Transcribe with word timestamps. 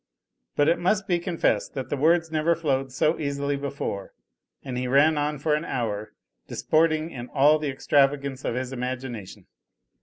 But 0.55 0.67
it 0.67 0.79
must 0.79 1.07
be 1.07 1.19
confessed 1.19 1.75
that 1.75 1.91
the 1.91 1.95
words 1.95 2.31
never 2.31 2.55
flowed 2.55 2.91
so 2.91 3.19
easily 3.19 3.55
before, 3.55 4.13
and 4.63 4.75
he 4.75 4.87
ran 4.87 5.15
on 5.15 5.37
for 5.37 5.53
an 5.53 5.63
hour 5.63 6.13
disporting 6.47 7.11
in 7.11 7.27
all 7.27 7.59
the 7.59 7.69
extravagance 7.69 8.43
of 8.43 8.55
his 8.55 8.71
imagination. 8.73 9.45